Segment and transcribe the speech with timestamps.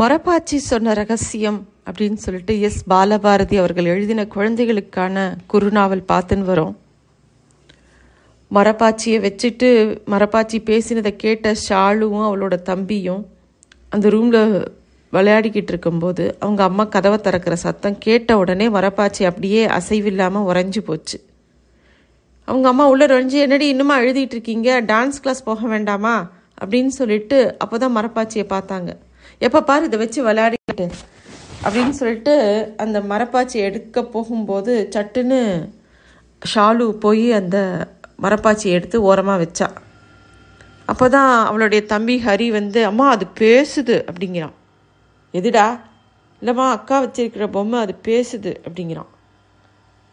[0.00, 6.74] மரப்பாச்சி சொன்ன ரகசியம் அப்படின்னு சொல்லிட்டு எஸ் பாலபாரதி அவர்கள் எழுதின குழந்தைகளுக்கான குறுநாவல் பார்த்துன்னு வரோம்.
[8.54, 9.68] மரப்பாச்சியை வச்சுட்டு
[10.06, 13.26] மரப்பாச்சி பேசினதை கேட்ட ஷாலுவும் அவளோட தம்பியும்
[13.88, 14.68] அந்த ரூமில்
[15.12, 21.24] விளையாடிக்கிட்டு இருக்கும்போது அவங்க அம்மா கதவை திறக்கிற சத்தம் கேட்ட உடனே மரப்பாச்சி அப்படியே அசைவில்லாமல் உறைஞ்சி போச்சு.
[22.44, 24.80] அவங்க அம்மா உள்ளே நுழைஞ்சு என்னடி இன்னுமா எழுதிட்டு இருக்கீங்க?
[24.80, 26.30] டான்ஸ் கிளாஸ் போக வேண்டாமா?
[26.64, 28.92] அப்படின்னு சொல்லிட்டு அப்போ தான் மரப்பாச்சியை பார்த்தாங்க.
[29.38, 30.90] எப்போ பாரு இதை வச்சு விளையாடிக்கிட்டு.
[31.64, 32.34] அப்படின்னு சொல்லிட்டு
[32.76, 35.68] அந்த மரப்பாச்சி எடுக்க போகும்போது சட்டுன்னு
[36.54, 37.86] ஷாலு போய் அந்த
[38.22, 39.68] மரப்பாச்சி எடுத்து ஓரமாக வச்சா.
[40.84, 44.54] அப்போ தான் அவளுடைய தம்பி ஹரி வந்து அம்மா அது பேசுது அப்படிங்கிறான்.
[45.34, 45.80] எதுடா?
[46.42, 49.10] இல்லைம்மா அக்கா வச்சிருக்கிற பொம்மை அது பேசுது அப்படிங்கிறான்.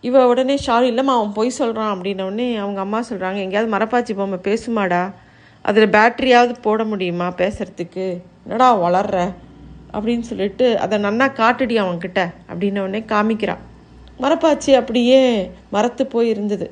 [0.01, 5.13] இவ உடனே ஷாலு இல்லைம்மா அவன் பொய் சொல்கிறான் அப்படின்னோடனே அவங்க அம்மா சொல்கிறாங்க எங்கேயாவது மரப்பாச்சி பொம்மை பேசுமாடா?
[5.61, 9.33] அதில் பேட்டரியாவது போட முடியுமா பேசுகிறதுக்கு என்னடா வளர்ற?
[9.93, 13.61] அப்படின்னு சொல்லிட்டு அதை நன்னா காட்டுடி அவன்கிட்ட அப்படின்ன உடனே காமிக்கிறான்
[14.19, 16.71] மரப்பாச்சி அப்படியே மரத்து போய் இருந்தது.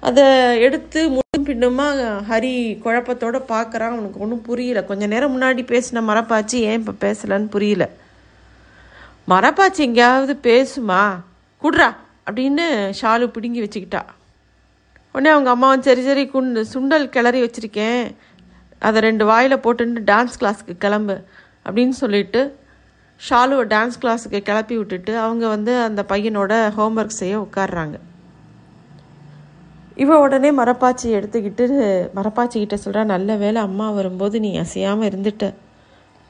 [0.00, 0.24] அதை
[0.60, 1.86] எடுத்து முன்னும் பின்னுமா
[2.30, 2.52] ஹரி
[2.84, 4.84] குழப்பத்தோட பார்க்குறான் அவனுக்கு ஒன்றும் புரியல.
[4.84, 7.88] கொஞ்ச நேரம் முன்னாடி பேசின மரப்பாச்சி ஏன் இப்போ பேசலன்னு புரியல.
[9.28, 11.02] மரப்பாச்சி எங்கேயாவது பேசுமா?
[11.62, 11.94] குடுறா
[12.30, 14.02] அப்படின்னு ஷாலு பிடுங்கி வச்சுக்கிட்டா.
[15.12, 18.14] உடனே அவங்க அம்மாவும் சரி சரி குண்டு சுண்டல் கிளறி வச்சுருக்கேன்.
[18.84, 21.16] அதை ரெண்டு வாயில் போட்டுட்டு டான்ஸ் கிளாஸுக்கு கிளம்பு
[21.66, 22.40] அப்படின்னு சொல்லிட்டு
[23.20, 27.96] ஷாலுவை டான்ஸ் கிளாஸுக்கு கிளப்பி விட்டுட்டு அவங்க வந்து அந்த பையனோட ஹோம்ஒர்க் செய்ய உட்காடுறாங்க
[29.96, 31.64] இவ உடனே மரப்பாச்சி எடுத்துக்கிட்டு
[32.14, 35.44] மரப்பாச்சி கிட்ட சொல்கிறா நல்ல வேளை அம்மா வரும்போது நீ அசையாமல் இருந்துட்ட.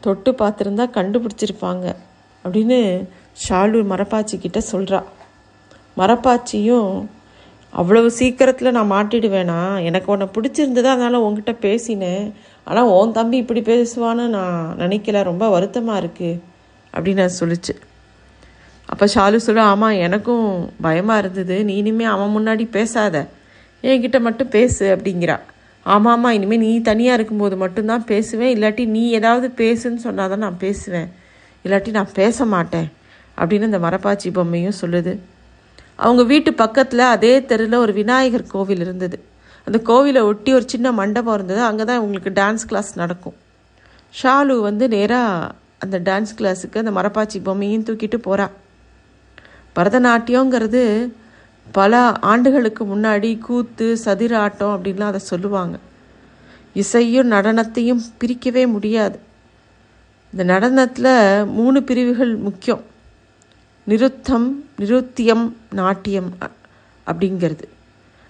[0.00, 1.86] தொட்டு பார்த்துருந்தா கண்டுபிடிச்சிருப்பாங்க.
[2.44, 2.78] அப்படின்னு
[3.44, 5.00] ஷாலு மரப்பாச்சி கிட்ட சொல்கிறா
[5.96, 6.90] மரப்பாச்சியும்
[7.80, 9.60] அவ்வளவு சீக்கிரத்தில் நான் மாட்டிடுவேனா?
[9.88, 12.26] எனக்கு உன்னை பிடிச்சிருந்தது அதனால் உன்கிட்ட பேசினேன்.
[12.68, 15.22] ஆனால் உன் தம்பி இப்படி பேசுவான்னு நான் நினைக்கல.
[15.22, 16.40] ரொம்ப வருத்தமாக இருக்குது
[16.94, 17.74] அப்படின்னு நான் சொல்லிச்சு.
[18.92, 20.46] அப்போ ஷாலு சொல்ல ஆமாம் எனக்கும்
[20.86, 21.56] பயமாக இருந்தது.
[21.64, 23.26] நீ இனிமேல் அவன் முன்னாடி பேசாத.
[23.82, 25.36] என்கிட்ட மட்டும் பேசு அப்படிங்கிறா.
[25.86, 28.52] ஆமாம் ஆமாம் இனிமேல் நீ தனியாக இருக்கும்போது மட்டும்தான் பேசுவேன்.
[28.56, 31.08] இல்லாட்டி நீ ஏதாவது பேசுன்னு சொன்னால் தான் நான் பேசுவேன்.
[31.64, 32.88] இல்லாட்டி நான் பேச மாட்டேன்
[33.38, 35.12] அப்படின்னு இந்த மரப்பாச்சி பொம்மையும் சொல்லுது.
[35.96, 39.24] அவங்க வீட்டு பக்கத்தில் அதே தெருவில் ஒரு விநாயகர் கோவில் இருந்தது.
[39.66, 41.62] அந்த கோவிலை ஒட்டி ஒரு சின்ன மண்டபம் இருந்தது.
[41.62, 43.36] அங்கே தான் உங்களுக்கு டான்ஸ் கிளாஸ் நடக்கும்.
[44.22, 48.46] ஷாலு வந்து நேராக அந்த டான்ஸ் கிளாஸுக்கு அந்த மரப்பாச்சி பொம்மையும் தூக்கிட்டு போகிறா
[49.76, 51.12] பரதநாட்டியங்கிறது
[51.72, 55.78] பல ஆண்டுகளுக்கு முன்னாடி கூத்து சதிர ஆட்டம் அப்படின்லாம் அதை சொல்லுவாங்க.
[56.74, 59.18] இசையும் நடனத்தையும் பிரிக்கவே முடியாது.
[60.32, 62.82] இந்த நடனத்தில் மூணு பிரிவுகள் முக்கியம்.
[63.86, 64.46] நிருத்தம்
[64.78, 66.30] நிருத்தியம் நாட்டியம்
[67.06, 67.66] அப்படிங்கிறது.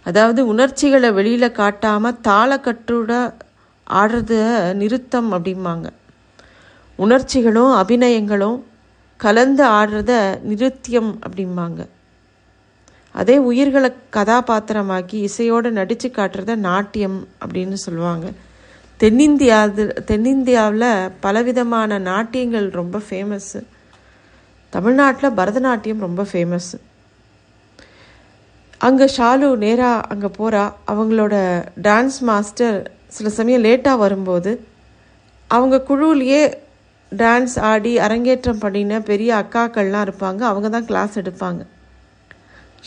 [0.02, 3.32] அதாவது உணர்ச்சிகளை வெளியில் காட்டாமல் தாளக்கட்டுட
[3.90, 4.32] ஆடுறத
[4.74, 5.86] நிருத்தம் அப்படிம்பாங்க.
[6.96, 8.58] உணர்ச்சிகளும் அபிநயங்களும்
[9.16, 11.86] கலந்து ஆடுறத நிருத்தியம் அப்படிம்பாங்க.
[13.12, 18.26] அதே உயிர்களை கதாபாத்திரமாக்கி இசையோடு நடித்து காட்டுறத நாட்டியம் அப்படின்னு சொல்லுவாங்க.
[19.00, 23.60] தென்னிந்தியாது தென்னிந்தியாவில் பலவிதமான நாட்டியங்கள் ரொம்ப ஃபேமஸ்ஸு
[24.74, 26.78] தமிழ்நாட்டில் பரதநாட்டியம் ரொம்ப ஃபேமஸ்ஸு
[28.86, 30.62] அங்கே ஷாலு நேராக அங்கே போகிறா
[30.92, 31.34] அவங்களோட
[31.86, 32.78] டான்ஸ் மாஸ்டர்
[33.16, 34.52] சில சமயம் லேட்டாக வரும்போது
[35.50, 36.42] அவங்க குழுவிலேயே
[37.12, 40.40] டான்ஸ் ஆடி அரங்கேற்றம் பண்ணின பெரிய அக்காக்கள்லாம் இருப்பாங்க.
[40.50, 41.60] அவங்க தான் கிளாஸ் எடுப்பாங்க.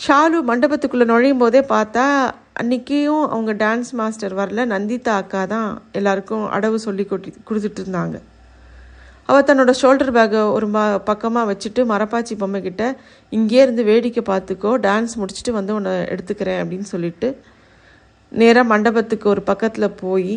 [0.04, 2.04] ஷாலு மண்டபத்துக்குள்ளே நுழையும் போதே பார்த்தா
[2.60, 4.66] அன்றைக்கியும் அவங்க டான்ஸ் மாஸ்டர் வரல.
[4.74, 5.68] நந்திதா அக்கா தான்
[6.00, 8.18] எல்லாருக்கும் அடவு சொல்லி கொட்டி கொடுத்துட்டு இருந்தாங்க.
[9.28, 12.82] அவள் தன்னோட ஷோல்டர் பேக்கை ஒரு ம பக்கமாக வச்சுட்டு மரப்பாச்சி பொம்மை கிட்ட
[13.32, 17.28] இங்கே இருந்து வேடிக்கை பார்த்துக்கோ டான்ஸ் முடிச்சுட்டு வந்து உன்னை எடுத்துக்கிறேன் அப்படின்னு சொல்லிட்டு
[18.32, 20.32] நேராக மண்டபத்துக்கு ஒரு பக்கத்தில் போய்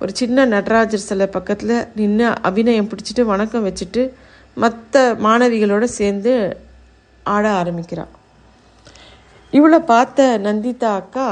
[0.00, 4.02] ஒரு சின்ன நடராஜர் சிலை பக்கத்தில் நின்று அபிநயம் பிடிச்சிட்டு வணக்கம் வச்சுட்டு
[4.56, 6.32] மற்ற மாணவிகளோட சேர்ந்து
[7.26, 8.12] ஆட ஆரம்பிக்கிறாள்
[9.52, 11.28] இவளை பார்த்த நந்திதா அக்கா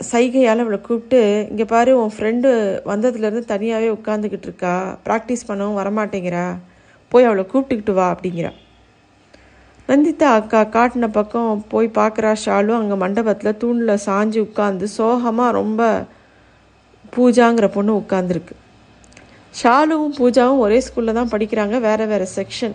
[0.00, 1.20] சைகையால் அவளை கூப்பிட்டு
[1.50, 2.48] இங்கே பாரு உன் ஃப்ரெண்டு
[2.90, 4.74] வந்ததுலேருந்து தனியாகவே உட்காந்துக்கிட்டு இருக்கா.
[5.06, 6.44] ப்ராக்டிஸ் பண்ணவும் வரமாட்டேங்கிறா.
[7.12, 8.52] போய் அவளை கூப்பிட்டுக்கிட்டு வா அப்படிங்கிறா.
[9.88, 12.72] நந்திதா அக்கா காட்டின பக்கம் போய் பார்க்குறா ஷாலு.
[12.80, 15.82] அங்கே மண்டபத்தில் தூணில் சாஞ்சு உட்காந்து சோகமாக ரொம்ப
[17.16, 18.56] பூஜாங்கிற பொண்ணு உட்காந்துருக்கு
[19.54, 22.74] ஷாலுவும் பூஜாவும் ஒரே ஸ்கூலில் தான் படிக்கிறாங்க வேறு வேறு செக்ஷன்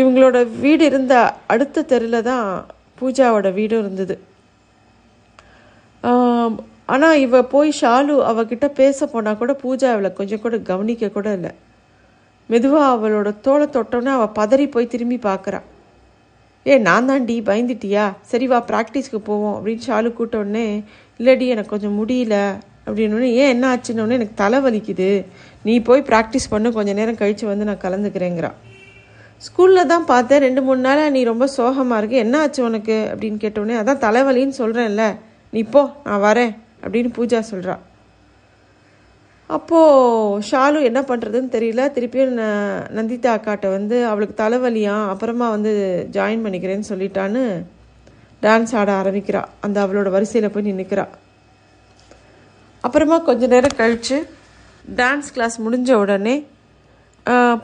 [0.00, 1.14] இவங்களோட வீடு இருந்த
[1.52, 2.46] அடுத்த தெருவில் தான்
[3.00, 4.16] பூஜாவோட வீடும் இருந்தது.
[6.94, 11.50] ஆனால் இவ போய் ஷாலு அவகிட்ட பேச போனால் கூட பூஜா அவளை கொஞ்சம் கூட கவனிக்க கூட இல்லை.
[12.50, 15.60] மெதுவாக அவளோட தோலை தொட்டோன்னே அவள் பதறி போய் திரும்பி பார்க்குறா
[16.66, 18.04] ஏ நான் தான்டி பயந்துட்டியா?
[18.30, 20.64] சரி வா ப்ராக்டிஸ்க்கு போவோம் அப்படின்னு ஷாலு கூட்ட உடனே
[21.20, 22.36] இல்லடி எனக்கு கொஞ்சம் முடியல
[22.86, 25.10] அப்படின்னோடனே ஏன் என்ன ஆச்சுன்னு எனக்கு தலை வலிக்குது.
[25.62, 28.50] நீ போய் ப்ராக்டிஸ் பண்ணு கொஞ்சம் நேரம் கழித்து வந்து நான் கலந்துக்கிறேங்கிறா.
[29.46, 32.16] ஸ்கூலில் தான் பார்த்தேன் ரெண்டு மூணு நாளாக நீ ரொம்ப சோகமாக இருக்கு.
[32.24, 32.96] என்ன ஆச்சு உனக்கு?
[33.12, 35.04] அப்படின்னு கேட்டோடனே அதான் தலைவலின்னு சொல்கிறேன்ல
[35.56, 37.76] நீ போ நான் வரேன் அப்படின்னு பூஜா சொல்கிறா
[39.46, 41.80] அப்போது ஷாலு என்ன பண்ணுறதுன்னு தெரியல.
[41.96, 45.72] திருப்பியும் ந- நந்திதா அக்காட்ட வந்து அவளுக்கு தலைவலியாம் அப்புறமா வந்து
[46.12, 47.44] ஜாயின் பண்ணிக்கிறேன்னு சொல்லிட்டான்னு
[48.42, 49.42] டான்ஸ் ஆட ஆரம்பிக்கிறா.
[49.60, 51.06] அந்த அவளோட வரிசையில் போய் நின்றுக்கிறா
[52.80, 54.18] அப்புறமா கொஞ்ச நேரம் கழித்து
[54.96, 56.34] டான்ஸ் கிளாஸ் முடிஞ்ச உடனே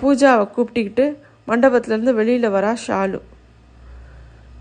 [0.03, 1.05] பூஜாவை கூப்பிட்டுக்கிட்டு
[1.49, 3.21] மண்டபத்துலேருந்து வெளியில் வரா ஷாலு.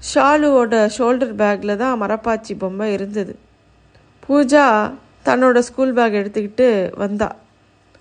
[0.09, 3.33] ஷாலுவோட ஷோல்டர் பேக்கில் தான் மரப்பாச்சி பொம்மை இருந்தது.
[4.23, 4.65] பூஜா
[5.27, 6.67] தன்னோட ஸ்கூல் பேக் எடுத்துக்கிட்டு
[7.03, 7.29] வந்தா.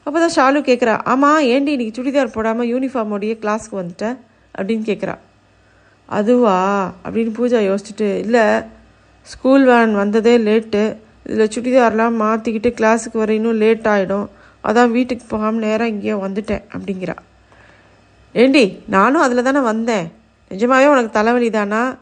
[0.06, 4.17] அப்போ தான் ஷாலு கேட்குறா ஆமாம் ஏண்டி இன்னைக்கு சுடிதார் போடாமல் யூனிஃபார்மோடையே கிளாஸ்க்கு வந்துட்டேன்
[4.55, 5.14] அப்படின்னு கேட்குறா
[6.08, 6.56] அதுவா?
[7.05, 8.44] அப்படின்னு பூஜா யோசிச்சுட்டு இல்லை
[9.26, 10.82] ஸ்கூல் வேன் வந்ததே லேட்டு
[11.26, 14.26] இதில் சுடிதார்லாம் மாற்றிக்கிட்டு கிளாஸுக்கு வர இன்னும் லேட் ஆகிடும்
[14.64, 17.17] அதான் வீட்டுக்கு போகாமல் நேராக இங்கேயோ வந்துட்டேன் அப்படிங்கிறா.
[18.35, 20.08] ஏண்டி நானும் அதில் தானே வந்தேன்.
[20.50, 21.97] நிஜமாகவே உனக்கு தலைவலி தானா?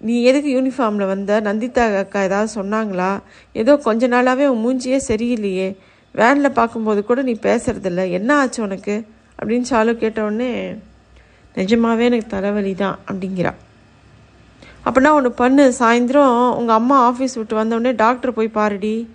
[0.00, 1.40] நீ எதுக்கு யூனிஃபார்மில் வந்த?
[1.40, 3.20] நந்திதா அக்கா ஏதாவது சொன்னாங்களா?
[3.52, 5.76] ஏதோ கொஞ்ச நாளாகவே உன் மூஞ்சியே சரியில்லையே.
[6.14, 9.06] வேனில் பார்க்கும்போது கூட நீ பேசுகிறதில்ல என்ன ஆச்சு உனக்கு?
[9.38, 10.50] அப்படின்னு சாலு கேட்ட உடனே
[11.56, 13.52] நிஜமாவே எனக்கு தலைவலி தான் அப்படிங்கிறா.
[14.84, 15.72] அப்படின்னா ஒன்று பண்ணு.
[15.78, 19.08] சாயந்தரம் உங்கள் அம்மா ஆஃபீஸ் விட்டு வந்தவுடனே டாக்டர் போய் பாருடி.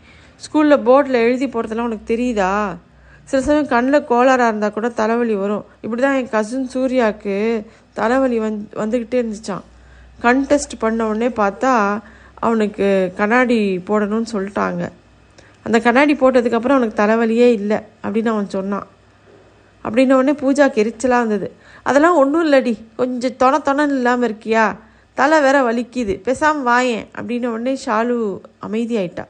[0.45, 2.75] ஸ்கூலில் போர்டில் எழுதி போகிறதெல்லாம் உனக்கு தெரியுதா?
[3.23, 5.65] சில சமயம் கண்ணில் கோளாறாக இருந்தால் கூட தலைவலி வரும்.
[5.81, 7.65] இப்படி தான் என் கசின் சூர்யாவுக்கு
[7.99, 9.65] தலைவலி வந் வந்துக்கிட்டே இருந்துச்சான்
[10.23, 11.71] கண் டெஸ்ட் பண்ண உடனே பார்த்தா
[12.45, 12.87] அவனுக்கு
[13.19, 14.83] கண்ணாடி போடணும்னு சொல்லிட்டாங்க.
[15.65, 18.87] அந்த கண்ணாடி போட்டதுக்கப்புறம் அவனுக்கு தலைவலியே இல்லை அப்படின்னு அவன் சொன்னான்.
[19.85, 21.47] அப்படின்ன உடனே பூஜாக்கு எரிச்சலாக இருந்தது.
[21.89, 24.65] அதெல்லாம் ஒன்றும் இல்லடி கொஞ்சம் தொண தொணன்னு இல்லாமல் இருக்கியா?
[25.17, 28.15] தலை வேற வலிக்குது பேசாமல் வாயேன் அப்படின்ன உடனே ஷாலு
[28.67, 29.25] அமைதியாயிட்டா.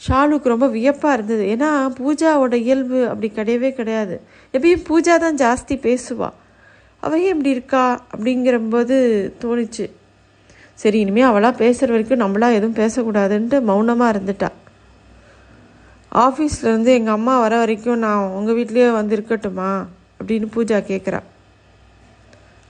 [0.00, 1.44] ஷாலுக்கு ரொம்ப வியப்பாக இருந்தது.
[1.54, 4.16] ஏன்னா பூஜாவோட இயல்பு அப்படி கிடையவே கிடையாது.
[4.54, 6.36] எப்பயும் பூஜா தான் ஜாஸ்தி பேசுவாள்
[7.02, 7.82] அவ ஏன் இப்படி இருக்கா
[8.12, 8.96] அப்படிங்கிறம்போது
[9.42, 9.84] தோணுச்சு.
[10.78, 14.48] சரி இனிமேல் அவளாக பேசுகிற வரைக்கும் நம்மளாக எதுவும் பேசக்கூடாதுன்ட்டு மௌனமாக இருந்துட்டா.
[16.12, 19.70] ஆஃபீஸ்லேருந்து எங்கள் அம்மா வர வரைக்கும் நான் உங்கள் வீட்லேயே வந்து இருக்கட்டுமா
[20.20, 21.20] அப்படின்னு பூஜா கேட்குறா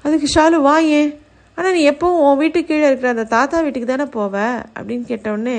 [0.04, 1.10] அதுக்கு ஷாலு வா ஏன்?
[1.58, 4.34] ஆனால் நீ எப்பவும் உன் வீட்டுக்கு கீழே இருக்கிற அந்த தாத்தா வீட்டுக்கு தானே போவ?
[4.76, 5.58] அப்படின்னு கேட்டவுடனே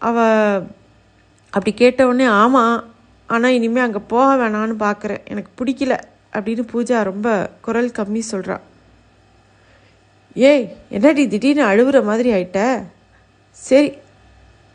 [0.00, 0.16] அவ
[1.52, 2.76] அப்படி கேட்டவுடனே ஆமாம்
[3.28, 5.94] ஆனால் இனிமேல் அங்கே போக வேணான்னு பார்க்குறேன் எனக்கு பிடிக்கல.
[6.32, 8.60] அப்படின்னு பூஜா ரொம்ப குரல் கம்மி சொல்கிறா
[10.34, 12.82] ஏய் என்னடி திடீர்னு அழுவுற மாதிரி ஆயிட்ட?
[13.52, 13.92] சரி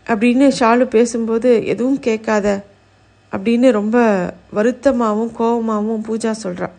[0.07, 2.65] அப்படின்னு ஷாலு பேசும்போது எதுவும் கேட்காத
[3.31, 3.97] அப்படின்னு ரொம்ப
[4.55, 6.69] வருத்தமாகவும் கோபமாகவும் பூஜா சொல்கிறா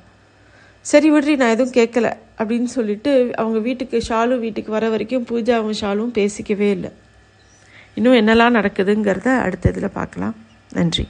[0.83, 6.15] சரி விட்ரி நான் எதுவும் கேட்கல அப்படின்னு சொல்லிட்டு அவங்க வீட்டுக்கு ஷாலு வீட்டுக்கு வர வரைக்கும் பூஜாவும் ஷாலும்
[6.19, 6.91] பேசிக்கவே இல்லை.
[7.95, 10.35] இன்னும் என்னெல்லாம் நடக்குதுங்கிறத அடுத்த இதில் பார்க்கலாம்.
[10.73, 11.09] நன்றி.